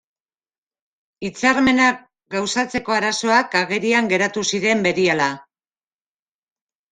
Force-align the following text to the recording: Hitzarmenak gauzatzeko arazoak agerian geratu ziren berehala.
Hitzarmenak 1.27 1.99
gauzatzeko 2.35 2.95
arazoak 3.01 3.59
agerian 3.61 4.09
geratu 4.15 4.45
ziren 4.55 4.83
berehala. 4.89 5.29